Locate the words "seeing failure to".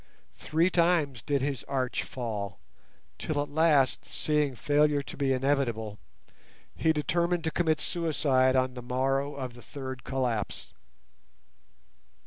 4.03-5.15